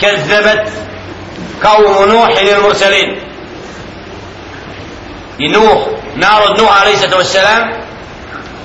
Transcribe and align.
كذبت 0.00 0.68
قوم 1.62 2.08
نوح 2.08 2.42
للمرسلين 2.42 3.30
i 5.40 5.48
Nuh, 5.48 5.78
narod 6.16 6.58
Nuh 6.58 6.68
a.s. 6.68 7.36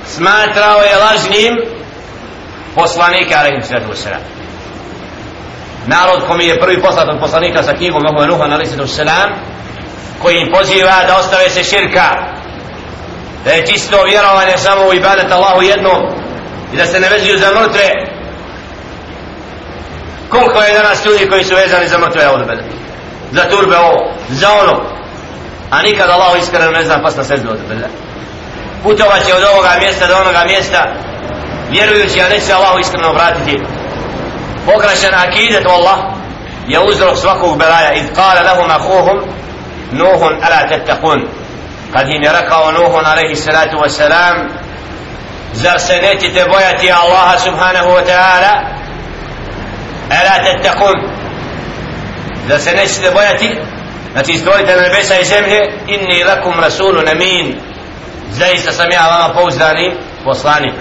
smatrao 0.05 0.81
je 0.81 0.97
lažnim 0.97 1.57
poslanika 2.75 3.35
a.s. 3.35 4.05
narod 5.87 6.27
kom 6.27 6.41
je 6.41 6.59
prvi 6.59 6.81
poslat 6.81 7.09
od 7.09 7.19
poslanika 7.19 7.63
sa 7.63 7.73
knjigom 7.73 8.01
Nuh 8.03 8.21
je 8.21 8.27
Nuh 8.27 8.41
a.s. 8.41 8.99
koji 10.21 10.37
im 10.37 10.51
poziva 10.51 11.03
da 11.07 11.17
ostave 11.17 11.49
se 11.49 11.63
širka 11.63 12.35
da 13.45 13.51
je 13.51 13.65
čisto 13.65 14.03
vjerovanje 14.03 14.57
samo 14.57 14.87
u 14.87 14.93
ibadet 14.93 15.31
Allahu 15.31 15.61
jednom 15.61 16.01
i 16.73 16.77
da 16.77 16.85
se 16.85 16.99
ne 16.99 17.09
vezuju 17.09 17.37
za 17.37 17.47
mrtve 17.47 18.03
koliko 20.35 20.61
je 20.61 20.73
danas 20.73 21.05
ljudi 21.05 21.29
koji 21.29 21.43
su 21.43 21.55
vezani 21.55 21.87
za 21.87 21.97
mrtve 21.97 22.27
odbede? 22.27 22.63
za 23.31 23.43
turbe 23.49 23.77
ovo 23.77 24.11
za 24.29 24.47
ono 24.61 24.81
a 25.71 25.81
nikad 25.81 26.09
Allah 26.09 26.39
iskreno 26.39 26.71
ne 26.71 26.83
zna 26.83 27.01
pas 27.01 27.15
na 27.15 27.23
sezdu 27.23 27.49
odbede. 27.51 27.87
putovat 28.83 29.25
će 29.25 29.33
od 29.35 29.43
ovoga 29.53 29.69
mjesta 29.79 30.07
do 30.07 30.15
onoga 30.15 30.43
mjesta 30.45 30.87
vjerujući 31.69 32.21
a 32.21 32.29
neće 32.29 32.53
Allahu 32.53 32.79
iskreno 32.79 33.13
vratiti. 33.13 33.63
pokrašen 34.65 35.13
akidet 35.13 35.65
Allah 35.65 35.97
je 36.67 36.79
uzrok 36.79 37.17
svakog 37.17 37.57
belaja 37.57 37.93
iz 37.93 38.05
kale 38.15 38.41
lahum 38.43 38.71
ahuhum 38.71 39.17
nuhun 39.91 40.33
ala 40.43 40.67
tettakun 40.69 41.27
kad 41.93 42.09
im 42.09 42.23
je 42.23 42.31
rekao 42.41 42.71
nuhun 42.71 43.05
alaihi 43.05 43.35
salatu 43.35 43.77
wasalam 43.77 44.47
zar 45.53 45.79
se 45.79 46.01
nećete 46.01 46.45
bojati 46.49 46.91
Allaha 46.91 47.37
subhanahu 47.39 47.89
wa 47.89 48.03
ta'ala 48.05 48.74
ala 50.09 50.43
tettakun 50.43 50.97
zar 52.47 52.59
se 52.59 52.71
nećete 52.71 53.11
bojati 53.11 53.57
Znači 54.15 54.37
stvorite 54.37 54.75
na 54.75 54.81
nebesa 54.81 55.15
i 55.19 55.25
zemlje 55.25 55.59
Inni 55.87 56.23
lakum 56.23 56.59
rasulu 56.59 57.01
namin 57.01 57.59
Zaista 58.31 58.71
sam 58.71 58.91
ja 58.91 59.07
vama 59.07 59.33
pouzdani 59.33 59.95
poslanik. 60.23 60.73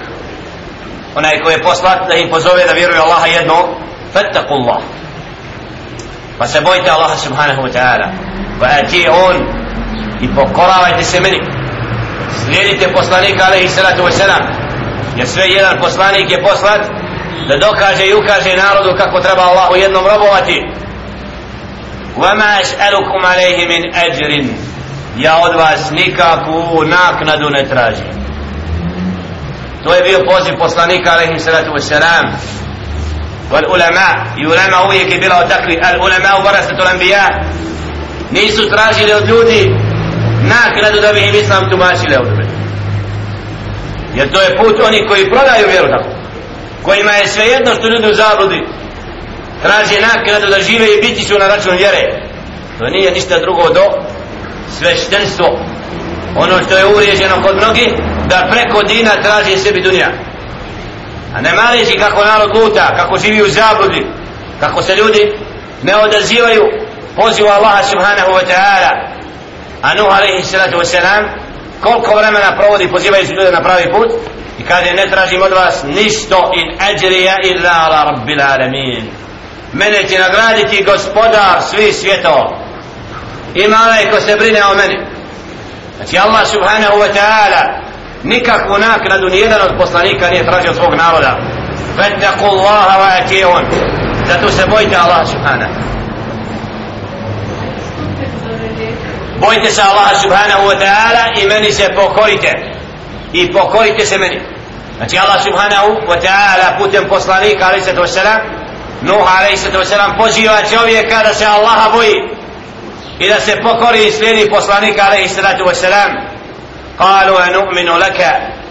Onaj 1.15 1.41
koji 1.41 1.55
je 1.55 1.63
poslat 1.63 2.09
da 2.09 2.15
im 2.15 2.31
pozove 2.31 2.67
da 2.67 2.73
vjeruju 2.73 3.01
Allaha 3.03 3.27
jedno 3.27 3.55
Fattakullah 4.13 4.79
Pa 6.39 6.47
se 6.47 6.61
bojite 6.61 6.91
Allaha 6.91 7.17
subhanahu 7.17 7.63
wa 7.63 7.73
ta'ala. 7.73 8.07
Pa 8.61 8.67
ati 8.67 9.09
on 9.09 9.37
I 10.21 10.29
pokoravajte 10.35 11.05
se 11.05 11.21
meni. 11.21 11.41
Slijedite 12.45 12.93
poslanika 12.93 13.45
alaihi 13.45 13.69
salatu 13.69 14.03
wa 14.03 14.11
salam 14.11 14.43
Jer 15.17 15.29
sve 15.29 15.45
jedan 15.49 15.81
poslanik 15.81 16.31
je 16.31 16.43
poslat 16.43 16.81
Da 17.48 17.58
dokaže 17.58 18.06
i 18.08 18.14
ukaže 18.14 18.56
narodu 18.56 18.98
kako 18.98 19.22
treba 19.22 19.42
Allahu 19.42 19.76
jednom 19.76 20.06
robovati 20.06 20.80
وما 22.18 22.62
أسألكم 22.62 23.26
عليه 23.26 23.66
من 23.66 23.96
أجر 23.96 24.46
يا 25.18 25.46
أدواس 25.46 25.94
نكاكو 25.94 26.86
naknadu 26.86 27.50
ne 27.50 27.64
tražim 27.66 28.20
to 29.84 29.94
je 29.94 30.02
bio 30.02 30.20
poziv 30.26 30.54
poslanika 30.60 31.12
alaihim 31.12 31.40
salatu 31.40 31.72
wassalam 31.72 32.26
wal 33.52 33.66
ulama 33.76 34.10
i 34.38 34.46
ulama 34.48 34.88
uvijek 34.88 35.14
je 35.14 35.20
bila 35.20 35.36
otakli 35.46 35.80
al 35.84 36.02
ulama 36.02 36.40
u 36.40 36.44
barasatu 36.44 36.84
l'anbija 36.84 37.26
nisu 38.32 38.70
tražili 38.70 39.14
od 39.14 39.28
ljudi 39.30 39.76
naknadu 40.44 41.02
da 41.02 41.14
bi 41.14 41.20
im 41.20 41.36
islam 41.36 41.70
tumačili 41.70 42.16
od 42.16 42.28
ljudi 42.28 42.54
jer 44.16 44.32
to 44.32 44.42
je 44.42 44.58
put 44.58 44.80
oni 44.88 45.08
koji 45.08 45.30
prodaju 45.30 45.68
vjeru 45.68 45.88
tako 45.88 46.13
kojima 46.85 47.13
je 47.13 47.29
svejedno 47.29 47.75
što 47.75 47.89
ljudi 47.89 48.11
u 48.11 48.15
zabludi. 48.15 48.67
Traže 49.63 50.01
nakradu 50.01 50.47
da 50.51 50.63
žive 50.63 50.87
i 50.87 51.01
biti 51.01 51.23
su 51.25 51.39
na 51.39 51.49
račun 51.49 51.77
vjere. 51.77 52.03
To 52.79 52.85
nije 52.85 53.11
ništa 53.11 53.39
drugo 53.39 53.71
do 53.71 53.85
sveštenstvo. 54.79 55.47
Ono 56.37 56.63
što 56.67 56.77
je 56.77 56.87
uvriježeno 56.87 57.43
kod 57.43 57.57
mnogi 57.57 57.95
da 58.29 58.49
preko 58.51 58.83
dina 58.83 59.11
traži 59.23 59.57
sebi 59.57 59.83
dunja. 59.83 60.09
A 61.35 61.41
ne 61.41 61.53
maleži 61.55 61.99
kako 61.99 62.25
narod 62.25 62.57
luta 62.57 62.97
kako 62.97 63.19
živi 63.19 63.43
u 63.43 63.49
zabludi 63.49 64.07
kako 64.61 64.83
se 64.83 64.95
ljudi 64.95 65.33
ne 65.83 65.97
odazivaju 65.97 66.63
pozivu 67.17 67.49
Allaha 67.49 67.83
subhanahu 67.83 68.31
wa 68.33 68.45
ta'ala. 68.51 68.91
A 69.83 69.95
Nuh 69.95 70.17
alaihi 70.17 70.43
salatu 70.43 70.77
wa 70.79 70.85
salam 70.85 71.25
koliko 71.81 72.17
vremena 72.17 72.57
provodi 72.59 72.89
pozivajući 72.89 73.33
ljude 73.33 73.51
na 73.51 73.63
pravi 73.63 73.93
put? 73.93 74.11
I 74.59 74.63
kaže 74.63 74.93
ne 74.93 75.11
tražim 75.11 75.43
od 75.43 75.53
vas 75.53 75.85
ništo 75.85 76.53
in 76.55 76.81
ajrija 76.89 77.37
illa 77.45 77.71
ala 77.71 78.05
rabbil 78.05 78.41
alamin. 78.41 79.11
Mene 79.73 80.09
će 80.09 80.19
nagraditi 80.19 80.85
gospodar 80.85 81.63
svih 81.71 81.95
svjetova. 81.97 82.59
Ima 83.55 83.77
onaj 83.85 84.11
ko 84.11 84.21
se 84.21 84.37
brine 84.37 84.61
o 84.65 84.75
meni. 84.75 84.99
Znači 85.97 86.19
Allah 86.19 86.47
subhanahu 86.47 86.97
wa 86.99 87.09
ta'ala 87.15 87.63
nikakvu 88.23 88.79
nakradu 88.79 89.29
nijedan 89.29 89.61
od 89.63 89.77
poslanika 89.79 90.31
nije 90.31 90.47
tražio 90.47 90.71
od 90.71 90.77
svog 90.77 90.95
naroda. 90.95 91.39
Fattaku 91.97 92.45
Allaha 92.45 92.99
wa 93.01 93.23
atijun 93.23 93.65
zato 94.27 94.49
se 94.49 94.67
bojte 94.71 94.97
Allah 94.97 95.29
subhanahu. 95.29 95.75
Bojte 99.41 99.71
se 99.71 99.83
Allah 99.83 100.21
subhanahu 100.23 100.69
wa 100.69 100.77
ta'ala 100.79 101.43
i 101.43 101.47
meni 101.47 101.73
se 101.73 101.89
pokorite 101.95 102.74
i 103.35 103.53
pokorite 103.53 104.07
se 104.07 104.19
meni. 104.19 104.41
Znači 104.97 105.19
Allah 105.19 105.43
subhanahu 105.43 105.89
wa 106.11 106.19
ta'ala 106.21 106.79
putem 106.79 107.09
poslanika 107.09 107.67
alaih 107.67 107.85
sato 107.85 108.01
wasalam 108.01 108.41
Nuh 109.03 109.25
alaih 109.39 109.59
sato 109.59 109.79
wasalam 109.79 110.17
poziva 110.17 110.59
čovjeka 110.73 111.23
da 111.23 111.35
se 111.35 111.47
Allaha 111.47 111.91
boji 111.91 112.15
i 113.19 113.29
da 113.29 113.41
se 113.41 113.57
pokori 113.63 114.07
i 114.07 114.13
slijedi 114.13 114.51
poslanika 114.51 115.03
alaih 115.07 115.31
sato 115.31 115.65
wasalam 115.65 116.35
قالوا 116.99 117.39
laka 117.39 117.99
لك 117.99 118.21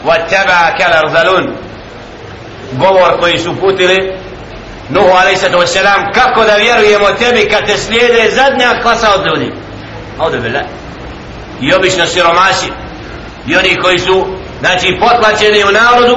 واتبعك 0.06 0.82
الارذلون 0.82 1.56
govor 2.74 3.20
koji 3.20 3.38
su 3.38 3.56
putili 3.60 4.14
Nuh 4.90 5.16
a.s. 5.16 5.44
kako 6.14 6.44
da 6.44 6.56
vjerujemo 6.56 7.06
tebi 7.20 7.50
kad 7.50 7.66
te 7.66 7.78
slijede 7.78 8.32
zadnja 8.32 8.82
klasa 8.82 9.08
od 9.16 9.26
ljudi? 9.26 9.52
Audu 10.20 10.42
bila 10.42 10.62
i 11.62 11.74
obično 11.74 12.06
siromasi 12.06 12.72
i 13.48 13.56
oni 13.56 13.80
koji 13.82 14.00
su 14.00 14.28
znači 14.64 15.00
potlačeni 15.00 15.64
u 15.64 15.72
narodu 15.72 16.16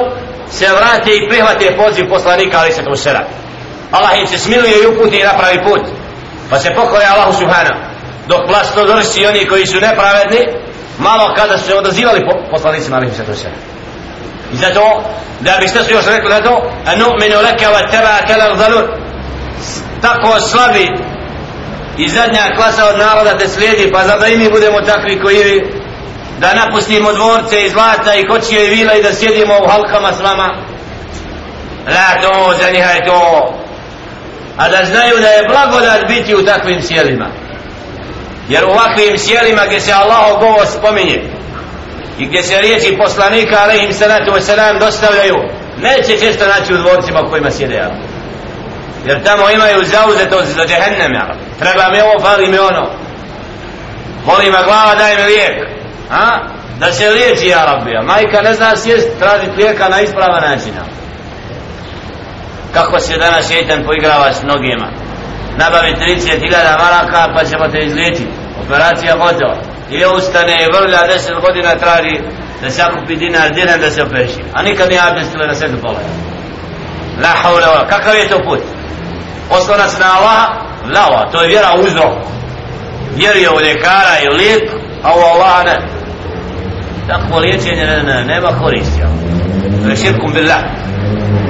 se 0.50 0.66
vrate 0.78 1.10
i 1.16 1.28
prihvate 1.28 1.76
poziv 1.76 2.08
poslanika 2.08 2.58
ali 2.58 2.72
se 2.72 3.10
Allah 3.90 4.10
im 4.20 4.26
se 4.26 4.38
smiluje 4.38 4.82
i 4.82 4.86
uputi 4.86 5.16
i 5.18 5.22
napravi 5.22 5.64
put. 5.64 5.80
Pa 6.50 6.58
se 6.58 6.74
pokoje 6.74 7.06
Allahu 7.06 7.32
Subhana 7.32 7.74
dok 8.28 8.48
vlastodršci 8.48 9.26
oni 9.26 9.46
koji 9.46 9.66
su 9.66 9.80
nepravedni 9.80 10.40
malo 10.98 11.34
kada 11.36 11.58
su 11.58 11.64
se 11.66 11.74
odazivali 11.74 12.20
po, 12.20 12.50
poslanicima 12.50 12.96
ali 12.96 13.10
se 13.10 13.24
to 13.24 13.34
Sera. 13.34 13.54
I 14.52 14.56
zato 14.56 15.02
da 15.40 15.56
biste 15.60 15.84
su 15.84 15.92
još 15.92 16.06
rekli 16.06 16.30
na 16.30 16.40
to 16.42 16.70
a 16.86 16.96
nu'minu 16.96 17.42
leke 17.42 17.66
wa 17.66 17.90
teba 17.90 18.26
kelar 18.26 18.56
zalur 18.58 18.84
tako 20.02 20.40
slabi 20.40 20.88
i 21.98 22.08
zadnja 22.08 22.56
klasa 22.56 22.88
od 22.88 22.98
naroda 22.98 23.38
te 23.38 23.48
slijedi 23.48 23.92
pa 23.92 24.04
zato 24.04 24.26
i 24.26 24.36
mi 24.36 24.50
budemo 24.50 24.80
takvi 24.80 25.20
koji 25.20 25.42
vi 25.42 25.85
da 26.38 26.54
napustimo 26.54 27.12
dvorce 27.12 27.66
i 27.66 27.70
zlata 27.70 28.14
i 28.14 28.26
kočije 28.26 28.66
i 28.66 28.70
vila 28.76 28.94
i 28.94 29.02
da 29.02 29.14
sjedimo 29.14 29.54
u 29.64 29.68
halkama 29.68 30.12
s 30.12 30.20
vama. 30.20 30.48
La 31.86 32.22
to 32.22 32.54
za 32.62 32.70
njiha 32.70 32.90
je 32.90 33.06
to. 33.06 33.54
A 34.56 34.68
da 34.68 34.84
znaju 34.84 35.16
da 35.20 35.28
je 35.28 35.48
blagodat 35.48 36.06
biti 36.08 36.34
u 36.34 36.44
takvim 36.44 36.82
sjelima. 36.82 37.26
Jer 38.48 38.64
u 38.64 38.70
ovakvim 38.70 39.18
sjelima 39.18 39.62
gdje 39.66 39.80
se 39.80 39.92
Allaho 39.92 40.38
govor 40.38 40.66
spominje 40.66 41.22
i 42.18 42.26
gdje 42.26 42.42
se 42.42 42.60
riječi 42.60 42.98
poslanika 42.98 43.56
alaihim 43.62 43.92
salatu 43.92 44.32
wasalam 44.32 44.78
dostavljaju 44.78 45.36
neće 45.78 46.18
često 46.18 46.44
naći 46.46 46.74
u 46.74 46.76
dvorcima 46.76 47.20
u 47.20 47.30
kojima 47.30 47.50
sjede 47.50 47.78
Allah 47.78 48.16
jer 49.06 49.24
tamo 49.24 49.50
imaju 49.50 49.84
zauzetost 49.84 50.52
za 50.56 50.66
džehennem 50.66 51.12
treba 51.58 51.88
mi 51.92 52.00
ovo, 52.00 52.20
fali 52.20 52.48
mi 52.48 52.58
ono. 52.58 52.90
Boli 54.26 54.50
me 54.50 54.58
glava, 54.64 54.94
daj 54.94 55.16
mi 55.16 55.22
lijek 55.22 55.52
a? 56.10 56.38
da 56.80 56.92
se 56.92 57.10
liječi 57.10 57.48
ja 57.48 57.64
rabbi. 57.64 57.90
Majka 58.06 58.42
ne 58.42 58.54
zna 58.54 58.76
sjest 58.76 59.08
tražiti 59.18 59.56
lijeka 59.56 59.88
na 59.88 60.00
ispravan 60.00 60.42
način. 60.42 60.72
Kako 62.74 62.98
se 62.98 63.18
danas 63.18 63.48
šeitan 63.48 63.84
poigrava 63.84 64.32
s 64.32 64.42
nogima 64.42 64.88
nabavi 65.56 65.94
30.000 65.94 66.52
maraka 66.78 67.32
pa 67.34 67.44
ćemo 67.44 67.68
te 67.68 67.78
izliječiti 67.78 68.28
operacija 68.64 69.16
gotova 69.16 69.56
i 69.90 70.04
ustane 70.16 70.52
i 70.62 70.72
vrlja 70.76 70.98
10 70.98 71.40
godina 71.40 71.70
traži 71.74 72.20
da 72.62 72.70
se 72.70 72.82
akupi 72.82 73.16
dinar 73.16 73.50
dinar 73.54 73.78
da 73.78 73.90
se 73.90 74.02
opeši? 74.02 74.40
A 74.54 74.62
nikad 74.62 74.88
nije 74.88 75.00
abdestila 75.00 75.46
na 75.46 75.54
sedu 75.54 75.76
pola. 75.82 76.00
La 77.22 77.28
haula 77.42 77.66
wa 77.66 77.88
kakav 77.88 78.14
je 78.14 78.28
to 78.28 78.38
put? 78.38 78.60
Oslanac 79.50 79.98
na 79.98 80.06
Allaha? 80.18 80.46
Lava 80.94 81.30
to 81.32 81.42
je 81.42 81.48
vjera 81.48 81.68
uzrok. 81.78 82.12
Vjeruje 83.16 83.50
u 83.50 83.60
ljekara 83.60 84.14
i 84.24 84.28
u 84.28 84.36
lijek 84.36 84.62
a 85.02 85.14
u 85.14 85.20
Allaha 85.20 85.62
ne 85.62 85.76
takvo 87.08 87.38
liječenje 87.38 87.86
ne, 87.86 88.02
ne, 88.02 88.24
nema 88.24 88.48
koristi 88.62 89.02
to 89.82 89.90
je 89.90 89.96
širkum 89.96 90.32
billah. 90.32 90.62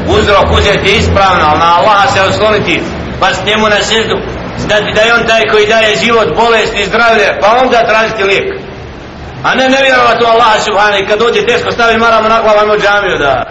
Uzrok 0.09 0.53
uzeti 0.59 0.97
ispravno, 0.97 1.45
ali 1.51 1.59
na 1.59 1.77
Allaha 1.79 2.07
se 2.09 2.21
osloniti 2.23 2.83
pas 3.21 3.45
njemu 3.47 3.69
na 3.69 3.81
sezdu 3.83 4.17
znati 4.59 4.93
da 4.95 5.01
je 5.01 5.15
on 5.15 5.27
taj 5.27 5.43
koji 5.53 5.67
daje 5.67 5.97
život, 5.97 6.29
bolest 6.37 6.75
i 6.75 6.87
zdravlje 6.87 7.39
pa 7.41 7.49
onda 7.63 7.87
tražiti 7.87 8.25
lijek. 8.25 8.61
A 9.43 9.55
ne 9.55 9.69
ne 9.69 9.83
vjerovati 9.83 10.25
u 10.25 10.27
Allah 10.27 10.63
subhanahu 10.65 11.03
i 11.03 11.07
kad 11.07 11.19
dođe 11.19 11.47
teško 11.47 11.71
stavi 11.73 11.99
maramo 11.99 12.29
na 12.29 12.41
glavu 12.43 12.73
u 12.73 12.81
džamiju 12.83 13.19
da 13.19 13.47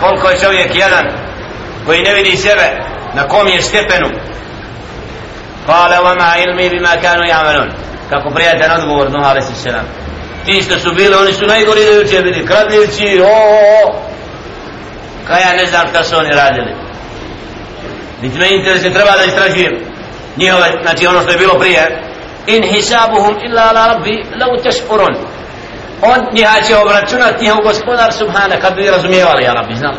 koliko 0.00 0.28
je 0.28 0.38
čovjek 0.38 0.74
jedan 0.74 1.04
koji 1.86 2.02
ne 2.02 2.14
vidi 2.14 2.36
sebe 2.36 2.66
na 3.14 3.28
kom 3.28 3.48
je 3.48 3.62
stepenu? 3.62 4.08
قال 5.68 5.92
وما 5.98 6.30
ilmi 6.36 6.68
بما 6.68 6.96
kanu 6.96 7.24
يعملون 7.24 7.68
kako 8.10 8.30
prijatelj 8.30 8.72
odgovor 8.78 9.10
Nuh 9.10 9.26
a.s. 9.26 9.66
ti 10.44 10.62
što 10.62 10.78
su 10.78 10.94
bili 10.94 11.14
oni 11.14 11.32
su 11.32 11.46
najgori 11.46 11.84
da 11.84 11.90
juče 11.90 12.22
bili. 12.22 12.46
Kradljivci 12.46 13.20
o, 13.20 13.26
o, 13.26 13.86
o. 13.86 14.02
kaj 15.26 15.40
ja 15.40 15.52
ne 15.56 15.66
znam 15.66 15.88
šta 15.88 16.04
su 16.04 16.16
oni 16.16 16.30
radili. 16.30 16.72
Niti 18.22 18.38
me 18.38 18.48
interese 18.50 18.90
treba 18.90 19.10
da 19.16 19.24
istražujem 19.24 19.74
njihove, 20.36 20.68
znači 20.82 21.06
ono 21.06 21.22
što 21.22 21.30
je 21.30 21.38
bilo 21.38 21.58
prije. 21.58 22.02
In 22.46 22.62
hisabuhum 22.74 23.36
illa 23.46 23.62
ala 23.62 23.86
rabbi 23.86 24.24
lau 24.40 24.62
teškurun. 24.62 25.14
On 26.02 26.20
njiha 26.32 26.60
će 26.62 26.76
obračunat 26.76 27.40
njihov 27.40 27.60
gospodar 27.62 28.12
subhana 28.12 28.56
kad 28.60 28.74
bi 28.74 28.90
razumijevali 28.90 29.44
ja 29.44 29.52
rabbi 29.52 29.74
znam. 29.74 29.94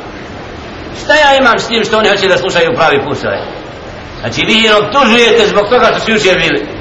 Šta 1.03 1.13
ja 1.13 1.37
imam 1.37 1.59
s 1.59 1.67
tim 1.67 1.83
što 1.83 1.97
oni 1.97 2.09
hoće 2.09 2.27
da 2.27 2.37
slušaju 2.37 2.75
pravi 2.75 3.03
put 3.03 3.17
znači 4.19 4.41
vi 4.47 4.53
ih 4.53 4.71
obtužujete 4.77 5.47
zbog 5.47 5.69
toga 5.69 5.85
što 5.91 5.99
su 5.99 6.11
jučer 6.11 6.37
bili 6.37 6.78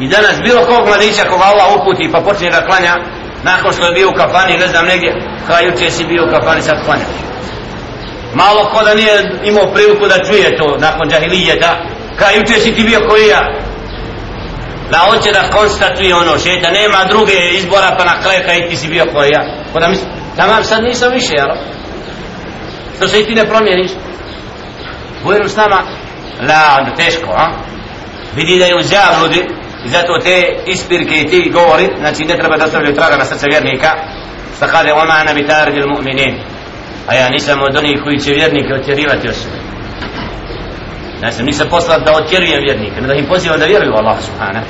i 0.00 0.08
danas 0.08 0.36
bilo 0.42 0.66
kog 0.66 0.88
mladića 0.88 1.24
koga 1.28 1.44
Allah 1.44 1.66
uputi 1.80 2.10
pa 2.12 2.20
počne 2.20 2.50
da 2.50 2.66
klanja 2.66 2.94
nakon 3.42 3.72
što 3.72 3.86
je 3.86 3.92
bio 3.92 4.08
u 4.08 4.14
kafani 4.14 4.58
ne 4.58 4.66
znam 4.66 4.86
negdje 4.86 5.10
kada 5.46 5.60
juče 5.60 5.90
si 5.90 6.04
bio 6.04 6.24
u 6.24 6.30
kafani 6.30 6.62
sad 6.62 6.84
klanjaš. 6.84 7.16
Malo 8.34 8.70
ko 8.72 8.84
da 8.84 8.94
nije 8.94 9.38
imao 9.44 9.72
priliku 9.74 10.06
da 10.08 10.24
čuje 10.24 10.56
to 10.58 10.76
nakon 10.78 11.10
džahilijeta 11.10 11.76
kada 12.18 12.32
juče 12.32 12.60
si 12.60 12.74
ti 12.74 12.82
bio 12.84 13.00
koji 13.08 13.26
ja. 13.26 13.42
Da 14.90 14.98
hoće 14.98 15.32
da 15.32 15.50
konstatuje 15.50 16.14
ono 16.14 16.38
šeta 16.38 16.70
nema 16.70 17.04
druge 17.08 17.32
izbora 17.52 17.94
pa 17.98 18.04
na 18.04 18.20
kraju 18.22 18.40
kaj 18.46 18.68
ti 18.68 18.76
si 18.76 18.88
bio 18.88 19.04
koji 19.14 19.30
ja. 19.30 19.42
Ko 19.72 19.80
da 19.80 19.88
misli, 19.88 20.06
tamam 20.36 20.64
sad 20.64 20.82
nisam 20.82 21.12
više 21.12 21.32
jel? 21.36 21.48
Što 22.96 23.08
se 23.08 23.20
i 23.20 23.26
ti 23.26 23.34
ne 23.34 23.48
promijeniš? 23.48 23.90
Budem 25.24 25.48
s 25.48 25.56
nama? 25.56 25.82
La 26.40 26.76
onda 26.78 26.94
teško 26.96 27.30
a? 27.36 27.46
Vidi 28.34 28.58
da 28.58 28.64
je 28.64 28.76
u 28.76 28.82
zabludi. 28.82 29.46
i 29.85 29.89
zato 29.89 30.19
te 30.23 30.37
ispirke 30.65 31.15
i 31.21 31.27
ti 31.27 31.51
govori 31.53 31.87
znači 31.99 32.25
ne 32.25 32.35
treba 32.35 32.57
da 32.57 32.67
stavljaju 32.67 32.95
traga 32.95 33.17
na 33.17 33.25
srce 33.25 33.45
vjernika 33.49 33.91
što 34.57 34.67
kaže 34.67 34.91
oma 34.93 35.15
ana 35.21 35.33
bi 35.33 35.47
tardi 35.47 35.79
mu'minin 35.79 36.33
a 37.07 37.15
ja 37.15 37.29
nisam 37.29 37.59
od 37.61 37.77
onih 37.77 37.99
koji 38.03 38.19
će 38.19 38.31
vjernike 38.31 38.73
otjerivati 38.73 39.29
od 39.29 39.35
sebe 39.35 39.71
Ja 41.23 41.31
sam 41.31 41.45
nisam 41.45 41.67
poslat 41.69 42.05
da 42.05 42.11
otjerujem 42.15 42.61
vjernike, 42.67 43.01
da 43.01 43.13
im 43.13 43.25
pozivam 43.25 43.59
da 43.59 43.65
vjeruju 43.65 43.93
Allah 43.93 44.17
subhana. 44.21 44.61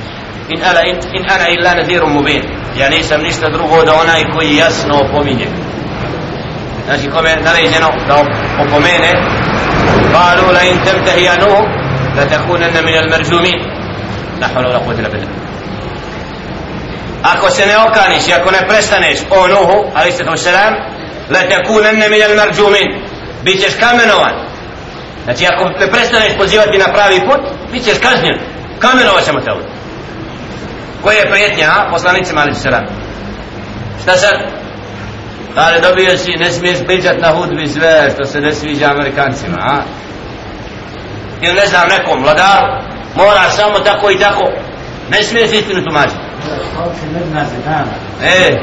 In 0.49 0.59
ana, 0.69 0.81
in, 0.89 0.95
in 1.17 1.23
ana 1.35 1.45
illa 1.49 1.75
nadhirum 1.75 2.11
mubin. 2.13 2.43
Ja 2.79 2.89
nisam 2.89 3.21
ništa 3.21 3.49
drugo 3.49 3.83
da 3.85 3.93
onaj 3.93 4.23
koji 4.33 4.55
jasno 4.55 4.93
opominje. 5.03 5.47
Znači 6.85 7.09
kome 7.09 7.29
je 7.29 7.41
naređeno 7.41 7.89
da 8.07 8.15
opomene, 8.63 9.11
قالوا 10.13 10.51
لئن 10.53 10.83
تنتهي 10.85 11.23
يا 11.23 11.35
نوح 11.35 11.65
لتكونن 12.17 12.75
من 12.87 12.95
المرجومين 12.95 13.59
La 14.40 14.48
hvala 14.52 14.68
ula 14.68 14.80
kvotila 14.84 15.08
bila 15.08 15.24
Ako 17.22 17.50
se 17.50 17.66
ne 17.66 17.78
okaniš 17.78 18.28
i 18.28 18.34
ako 18.34 18.50
ne 18.50 18.68
prestaneš 18.68 19.18
O 19.30 19.48
Nuhu, 19.48 19.90
ali 19.94 20.12
se 20.12 20.24
to 20.24 20.36
sedam 20.36 20.74
La 21.30 21.40
tekunenne 21.48 22.08
minjal 22.08 22.36
marđumin 22.36 22.88
Bićeš 23.44 23.74
kamenovan 23.80 24.34
Znači 25.24 25.46
ako 25.46 25.64
ne 25.80 25.86
prestaneš 25.90 26.36
pozivati 26.38 26.78
na 26.78 26.92
pravi 26.94 27.20
put 27.20 27.40
Bićeš 27.72 27.98
kažnjen. 27.98 28.38
Kamenovat 28.78 29.24
ćemo 29.24 29.40
te 29.40 29.52
ovdje 29.52 29.68
Koje 31.02 31.16
je 31.16 31.30
prijetnja, 31.30 31.66
ha? 31.66 31.88
Poslanicima, 31.90 32.40
ali 32.40 32.54
sedam 32.54 32.84
Šta 34.02 34.16
sad? 34.16 34.66
Ali 35.56 35.80
dobio 35.80 36.18
si, 36.18 36.30
ne 36.30 36.50
smiješ 36.50 36.78
pričat 36.86 37.20
na 37.20 37.32
hudbi 37.32 37.66
sve 37.66 38.10
što 38.14 38.24
se 38.24 38.40
ne 38.40 38.52
sviđa 38.52 38.90
Amerikancima, 38.90 39.56
a? 39.60 39.80
Ili 41.40 41.54
ne 41.54 41.66
znam 41.66 41.88
nekom, 41.88 42.22
vladaru, 42.22 42.95
moraš 43.16 43.56
samo 43.56 43.78
tako 43.78 44.10
i 44.10 44.18
tako. 44.18 44.52
Ne 45.10 45.22
smiješ 45.24 45.52
istinu 45.52 45.84
tumačiti. 45.84 46.20
E, 48.22 48.58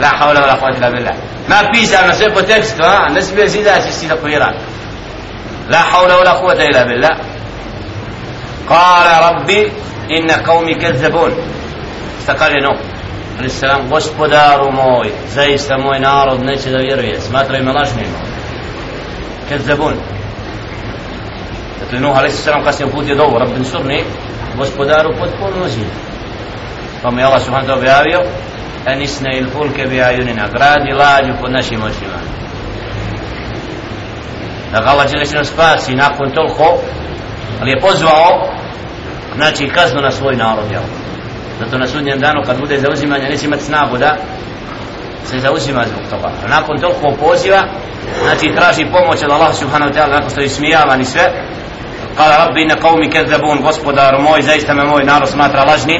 la 0.00 0.08
hawla 0.18 0.40
wa 0.40 0.46
la 0.46 0.56
quwwata 0.60 0.78
illa 0.78 0.90
billah. 0.90 1.14
Napisano 1.48 2.14
sve 2.14 2.34
po 2.34 2.42
tekstu, 2.42 2.82
a? 2.82 3.08
Ne 3.14 3.22
smiješ 3.22 3.54
izaći 3.54 3.92
si 3.92 4.08
da 4.08 4.16
pojirati. 4.16 4.58
لا 5.70 5.78
حول 5.78 6.12
ولا 6.12 6.30
قوة 6.30 6.52
إلا 6.52 6.82
بالله 6.82 7.16
قال 8.68 9.34
ربي 9.34 9.72
إن 10.10 10.30
قومي 10.30 10.74
كذبون 10.74 11.32
استقال 12.20 12.62
نوح 12.62 12.76
عليه 13.38 13.46
السلام 13.46 13.88
gospodaru 13.88 14.72
moj 14.72 15.10
zaista 15.34 15.78
moj 15.78 16.00
narod 16.00 16.44
neće 16.44 16.70
da 16.70 16.78
vjeruje 16.78 17.20
smatraju 17.20 17.64
me 17.64 17.72
lažnima 17.72 18.18
كذبون 19.50 19.94
Dakle, 21.90 22.00
Nuh 22.00 22.16
a.s. 22.18 22.48
kasnije 22.64 22.88
uputio 22.88 23.14
dovu, 23.14 23.38
Rabbin 23.38 23.64
surni, 23.64 24.04
gospodaru 24.56 25.10
potpuno 25.18 25.62
nozi. 25.62 25.84
Pa 27.02 27.10
mu 27.10 27.18
je 27.18 27.24
Allah 27.24 27.42
subhanahu 27.42 27.78
objavio, 27.78 28.20
enisne 28.86 29.38
il 29.38 29.46
fulke 29.50 29.86
bi 29.86 30.02
ajunina, 30.02 30.48
gradi 30.48 30.92
lađu 30.92 31.32
pod 31.40 31.52
našim 31.52 31.82
očima. 31.82 32.20
da 34.72 34.80
ga 34.80 34.90
Allah 34.90 35.10
Đelešinu 35.10 35.44
spasi 35.44 35.94
nakon 35.94 36.30
toliko 36.30 36.78
ali 37.60 37.70
je 37.70 37.80
pozvao 37.80 38.48
znači 39.36 39.68
kaznu 39.68 40.00
na 40.00 40.10
svoj 40.10 40.36
narod 40.36 40.70
jel? 40.70 40.82
zato 41.60 41.78
na 41.78 41.86
sudnjem 41.86 42.20
danu 42.20 42.42
kad 42.46 42.60
bude 42.60 42.80
zauzimanje 42.80 43.28
neće 43.28 43.46
imati 43.46 43.64
snagu 43.64 43.98
da 43.98 44.16
se 45.24 45.38
zauzima 45.38 45.84
zbog 45.86 46.10
toga 46.10 46.30
a 46.44 46.48
nakon 46.48 46.80
toliko 46.80 47.26
poziva 47.26 47.62
znači 48.22 48.54
traži 48.56 48.84
pomoć 48.92 49.22
od 49.22 49.30
Allah 49.30 49.54
subhanahu 49.54 49.92
wa 49.92 49.96
ta'ala 49.96 50.10
nakon 50.10 50.30
što 50.30 50.40
je 50.40 50.48
smijavan 50.48 51.00
i 51.00 51.04
sve 51.04 51.32
قال 52.18 52.48
رب 52.48 52.56
ان 52.56 52.70
قومي 52.70 53.08
كذبون 53.08 53.58
غصبدار 53.58 54.20
موي 54.20 54.42
زيست 54.42 54.70
موي 54.70 55.02
نار 55.02 55.24
سماتر 55.24 55.66
لجني 55.66 55.98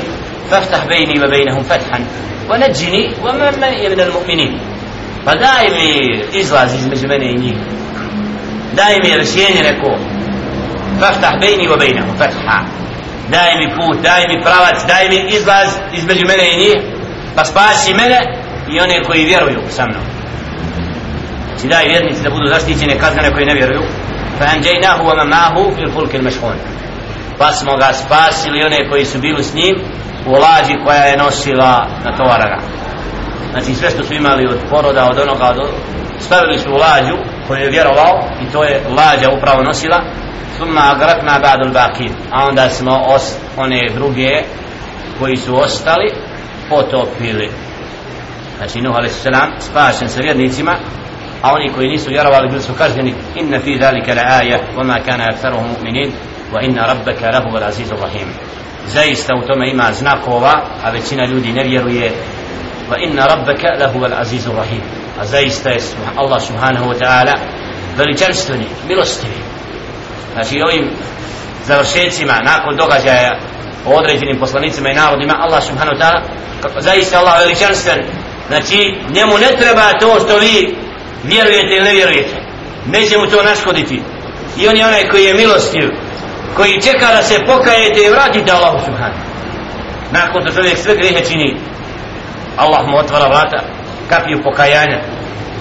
فافتح 0.50 0.84
بيني 0.84 1.24
وبينهم 1.24 1.62
فتحا 1.62 2.04
ونجني 2.50 3.14
ومن 3.22 3.40
من 3.40 3.90
من 3.92 4.00
المؤمنين 4.00 4.58
فدائم 5.26 5.76
إزلاز 6.36 6.74
إزمج 6.74 7.06
بنيني 7.06 7.56
دائم 8.76 9.20
رشيني 9.20 9.62
لكو 9.62 9.96
فافتح 11.00 11.36
بيني 11.36 11.68
وبينهم 11.68 12.14
فتحا 12.16 12.64
دائم 13.30 13.70
فوت 13.70 13.96
دائم 13.96 14.44
فرات 14.44 14.86
دائم 14.86 15.26
إزلاز 15.26 15.80
إزمج 15.94 16.22
بنيني 16.22 16.82
فاسباسي 17.36 17.92
منه 17.92 18.20
يوني 18.68 19.00
كوي 19.00 19.24
بيرو 19.24 19.48
يوك 19.48 19.70
سمنو 19.70 20.00
Znači 21.60 21.68
daj 21.68 21.88
vjernici 21.88 22.22
da 22.22 22.30
budu 22.30 22.46
zaštićene 22.48 22.98
kazne 22.98 23.30
koje 23.32 23.46
ne 23.46 23.54
vjeruju. 23.54 23.82
فأنجيناه 24.40 24.96
anđajnahu 24.96 25.04
wa 25.06 25.14
mamahu 25.16 25.74
fil 25.76 25.92
fulke 25.92 26.16
il 26.16 26.22
mešhun 26.22 26.56
pa 27.38 27.52
smo 27.52 27.76
ga 27.76 27.92
spasili 27.92 28.64
one 28.64 28.88
koji 28.90 29.04
su 29.04 29.18
bili 29.18 29.44
s 29.44 29.54
njim 29.54 29.76
u 30.26 30.32
lađi 30.32 30.74
koja 30.84 31.02
je 31.02 31.16
nosila 31.16 31.86
na 32.04 32.16
tovarana 32.16 32.58
znači 33.50 33.74
sve 33.74 33.90
što 33.90 34.04
su 34.04 34.14
imali 34.14 34.46
od 34.46 34.58
poroda 34.70 35.08
od 35.10 35.18
onoga 35.18 35.44
od 35.44 35.70
stavili 36.20 36.58
su 36.58 36.70
u 36.70 36.76
lađu 36.76 37.16
koju 37.50 37.60
je 37.60 37.70
vjerovao 37.70 38.20
i 38.42 38.52
to 38.52 38.64
je 38.64 38.82
lađa 38.88 39.30
upravo 39.36 39.62
nosila. 39.62 40.00
Summa 40.58 40.80
agrakna 40.94 41.40
ba'dul 41.40 41.72
baqin. 41.72 42.10
A 42.30 42.46
onda 42.48 42.68
smo 42.68 43.04
os, 43.06 43.34
one 43.56 43.80
druge 43.94 44.42
koji 45.18 45.36
su 45.36 45.56
ostali 45.56 46.12
potopili. 46.68 47.50
Znači 48.58 48.80
Nuh 48.80 48.96
a.s. 48.96 49.26
spašen 49.58 50.08
sa 50.08 50.20
vjernicima 50.20 50.72
a 51.42 51.52
oni 51.52 51.72
koji 51.74 51.88
nisu 51.88 52.10
vjerovali 52.10 52.48
bili 52.48 52.62
su 52.62 52.72
kažnjeni. 52.78 53.14
Inna 53.36 53.58
fi 53.60 53.78
zalika 53.80 54.14
la 54.14 54.22
aja 54.22 54.58
wa 54.76 54.84
ma 54.84 54.98
kana 55.06 55.24
aktharuhum 55.32 55.68
mu'minin 55.68 56.10
wa 56.52 56.64
inna 56.64 56.86
rabbaka 56.86 57.30
lahu 57.30 57.56
al 57.56 57.64
azizu 57.64 57.94
rahim. 58.00 58.28
Zaista 58.86 59.34
u 59.34 59.46
tome 59.46 59.70
ima 59.70 59.92
znakova 59.92 60.62
a 60.84 60.90
većina 60.90 61.26
ljudi 61.26 61.52
ne 61.52 61.64
vjeruje. 61.64 62.12
Wa 62.90 62.96
inna 63.08 63.26
rabbaka 63.26 63.68
lahu 63.80 64.04
al 64.04 64.20
azizu 64.20 64.50
rahim. 64.52 64.82
A 65.20 65.24
zaista 65.24 65.70
je 65.70 65.80
Allah 66.16 66.42
subhanahu 66.42 66.86
wa 66.90 66.98
ta'ala 66.98 67.34
veličanstveni, 67.96 68.66
milostivi. 68.88 69.40
Znači 70.34 70.62
ovim 70.62 70.90
završecima 71.66 72.32
nakon 72.44 72.76
događaja 72.76 73.38
o 73.86 73.90
određenim 73.90 74.38
poslanicima 74.40 74.88
i 74.90 74.94
narodima 74.94 75.34
Allah 75.38 75.62
subhanahu 75.64 75.96
wa 75.96 76.00
ta'ala 76.02 76.20
zaista 76.78 77.18
Allah 77.18 77.40
veličanstven. 77.40 77.98
Znači 78.48 78.94
njemu 79.14 79.32
ne 79.38 79.56
treba 79.60 79.98
to 80.00 80.20
što 80.24 80.36
vi 80.38 80.76
vjerujete 81.24 81.76
ili 81.76 81.84
ne 81.84 81.92
vjerujete? 81.92 82.36
Neće 82.86 83.18
mu 83.18 83.26
to 83.26 83.42
naškoditi. 83.42 84.02
I 84.58 84.68
on 84.68 84.76
je 84.76 84.86
onaj 84.86 85.08
koji 85.08 85.24
je 85.24 85.34
milostiv 85.34 85.90
koji 86.56 86.82
čeka 86.82 87.06
da 87.16 87.22
se 87.22 87.46
pokajete 87.46 88.00
i 88.00 88.10
vratite 88.10 88.52
Allahu 88.52 88.78
subhanahu. 88.84 89.20
Nakon 90.12 90.42
što 90.42 90.54
čovjek 90.54 90.78
sve 90.78 90.94
grehe 90.96 91.24
čini 91.24 91.56
Allah 92.56 92.86
mu 92.86 92.98
otvara 92.98 93.28
vrata 93.28 93.60
kapiju 94.08 94.42
pokajanja. 94.44 95.00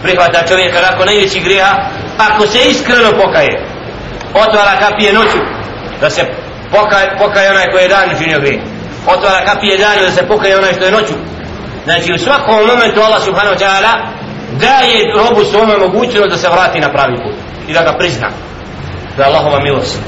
Prihvata 0.04 0.48
čovjeka 0.48 0.82
nakon 0.92 1.06
najvećih 1.06 1.44
grijeha 1.44 1.76
ako 2.18 2.48
se 2.48 2.60
iskreno 2.70 3.12
pokaje 3.24 3.66
otvara 4.34 4.80
kapije 4.80 5.14
noću 5.14 5.40
da 6.02 6.10
se 6.10 6.22
pokaje, 6.72 7.18
pokaje 7.18 7.50
onaj 7.50 7.72
koji 7.72 7.82
je 7.82 7.88
dan 7.88 8.16
učinio 8.16 8.40
grije 8.40 8.62
otvara 9.08 9.46
kapije 9.46 9.78
danju 9.78 10.02
da 10.02 10.12
se 10.12 10.28
pokaje 10.28 10.58
onaj 10.58 10.74
što 10.74 10.86
je 10.86 10.92
noću. 10.92 11.14
Znači 11.84 12.14
u 12.14 12.18
svakom 12.18 12.56
momentu 12.68 13.02
Allah 13.02 13.24
subhanahu 13.24 13.56
wa 13.56 14.19
da 14.52 14.76
je 14.92 15.14
robu 15.16 15.44
svome 15.52 15.78
mogućnost 15.78 16.30
da 16.30 16.38
se 16.38 16.50
vrati 16.50 16.80
na 16.80 16.90
pravi 16.92 17.18
put 17.24 17.36
i 17.68 17.74
da 17.74 17.82
ga 17.84 17.98
prizna. 17.98 18.30
Da 19.18 19.24
je 19.24 19.30
Allahova 19.30 19.60
milost. 19.60 20.00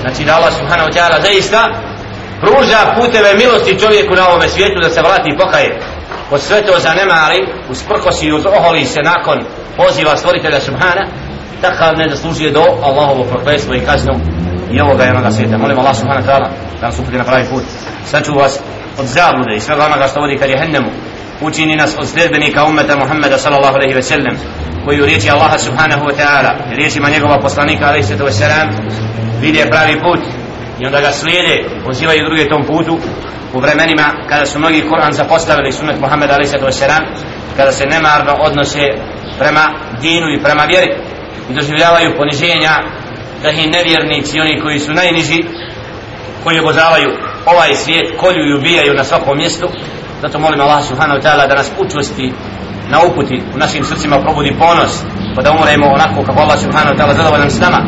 Znači 0.00 0.24
da 0.24 0.36
Allah 0.36 0.52
subhanahu 0.52 0.88
wa 0.88 0.94
ta'ala 0.94 1.22
zaista 1.22 1.68
pruža 2.40 2.80
puteve 2.96 3.34
milosti 3.34 3.78
čovjeku 3.80 4.14
na 4.14 4.28
ovome 4.28 4.48
svijetu 4.48 4.80
da 4.82 4.88
se 4.88 5.02
vrati 5.02 5.30
i 5.30 5.38
pokaje. 5.38 5.80
Od 6.30 6.40
sve 6.40 6.62
to 6.66 6.78
zanemari 6.78 7.46
usprkosi 7.70 8.26
i 8.26 8.32
oholi 8.32 8.86
se 8.86 9.00
nakon 9.02 9.38
poziva 9.76 10.16
stvoritelja 10.16 10.60
subhana 10.60 11.06
takav 11.60 11.96
ne 11.96 12.08
zaslužuje 12.10 12.50
do 12.50 12.64
Allahovo 12.82 13.24
prokletstvo 13.24 13.74
i 13.74 13.80
kaznu 13.80 14.14
i 14.70 14.80
ovoga 14.80 15.04
i 15.04 15.10
onoga 15.10 15.30
svijeta. 15.30 15.58
Molim 15.58 15.78
Allah 15.78 15.96
subhanahu 15.96 16.26
wa 16.26 16.30
ta'ala 16.30 16.48
da 16.80 16.86
nas 16.86 16.98
uputi 16.98 17.16
na 17.16 17.24
pravi 17.24 17.44
put. 17.50 17.62
Saču 18.06 18.34
vas 18.34 18.60
od 18.98 19.06
zablude 19.06 19.54
i 19.56 19.60
svega 19.60 19.84
onoga 19.84 20.06
što 20.08 20.20
vodi 20.20 20.36
ka 20.36 20.44
jehennemu 20.44 20.90
učini 21.40 21.76
nas 21.76 21.96
od 21.98 22.08
sljedbenika 22.08 22.64
ummeta 22.64 22.96
Muhammeda 22.96 23.38
sallallahu 23.38 23.74
alaihi 23.74 23.94
ve 23.94 24.02
sellem 24.02 24.36
koji 24.84 25.02
u 25.02 25.06
riječi 25.06 25.30
Allaha 25.30 25.58
subhanahu 25.58 26.04
wa 26.04 26.14
ta'ala 26.16 26.52
riječima 26.76 27.08
njegova 27.10 27.38
poslanika 27.38 27.86
alaihi 27.86 28.04
sallatu 28.04 28.26
wasalam 28.26 28.68
vide 29.40 29.66
pravi 29.70 30.00
put 30.00 30.20
i 30.80 30.86
onda 30.86 31.00
ga 31.00 31.12
slijede 31.12 31.64
pozivaju 31.84 32.24
druge 32.24 32.48
tom 32.48 32.64
putu 32.66 32.98
u 33.54 33.60
vremenima 33.60 34.12
kada 34.28 34.46
su 34.46 34.58
mnogi 34.58 34.84
Kur'an 34.90 35.12
zapostavili 35.12 35.72
sunnet 35.72 36.00
Muhammed 36.00 36.30
wasalam 36.30 37.02
kada 37.56 37.72
se 37.72 37.86
nemarno 37.86 38.32
odnose 38.40 38.82
prema 39.38 39.74
dinu 40.00 40.26
i 40.32 40.42
prema 40.42 40.64
vjeri 40.64 40.96
i 41.50 41.54
doživljavaju 41.54 42.16
poniženja 42.16 42.72
da 43.42 43.50
i 43.50 43.66
nevjernici 43.66 44.40
oni 44.40 44.60
koji 44.60 44.78
su 44.78 44.92
najniži 44.92 45.44
koji 46.44 46.60
obožavaju 46.60 47.10
ovaj 47.46 47.74
svijet 47.74 48.16
kolju 48.16 48.46
i 48.46 48.54
ubijaju 48.58 48.94
na 48.94 49.04
svakom 49.04 49.36
mjestu 49.36 49.68
zato 50.24 50.38
molim 50.38 50.60
Allah 50.60 50.80
subhanahu 50.90 51.20
ta'ala 51.20 51.46
da 51.46 51.54
nas 51.54 51.70
učvrsti 51.78 52.32
na 52.92 52.98
uputi 53.08 53.42
u 53.54 53.58
našim 53.58 53.84
srcima 53.84 54.16
probudi 54.24 54.56
ponos 54.58 54.92
pa 55.34 55.42
da 55.42 55.50
umremo 55.52 55.86
onako 55.96 56.22
kako 56.26 56.40
Allah 56.40 56.58
subhanahu 56.58 56.96
ta'ala 56.98 57.14
zadovoljan 57.14 57.50
s 57.50 57.60
nama 57.60 57.80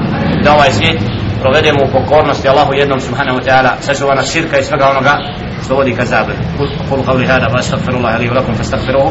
da 0.44 0.54
ovaj 0.54 0.72
svijet 0.72 1.00
provedemo 1.42 1.80
u 1.84 1.92
pokornosti 1.92 2.48
Allahu 2.48 2.72
jednom 2.74 3.00
subhanahu 3.00 3.38
ta'ala 3.46 3.70
sačuva 3.80 4.14
nas 4.14 4.32
širka 4.32 4.58
i 4.58 4.64
svega 4.64 4.88
onoga 4.90 5.14
što 5.64 5.74
vodi 5.74 5.96
ka 5.96 6.04
zabr 6.04 6.32
kul 6.88 7.00
qavli 7.06 7.26
hada 7.26 7.46
wa 7.46 7.58
astagfirullah 7.58 8.14
ali 8.14 8.30
u 8.30 8.34
lakum 8.34 8.54
fastagfiruhu 8.54 9.10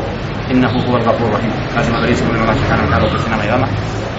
innahu 0.51 0.77
huvar 0.85 1.03
gafur 1.03 1.29
rahim. 1.35 1.51
Kažemo 1.75 1.99
da 1.99 2.05
rizu 2.05 2.23
kulu 2.25 2.39
Allah 2.41 2.55
subhanahu 2.61 2.89
ta'ala 2.91 3.05
upisi 3.07 3.29
nama 3.29 3.43
i 3.43 3.51
vama. 3.51 3.67